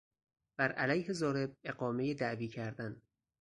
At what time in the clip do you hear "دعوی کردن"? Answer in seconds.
2.13-3.01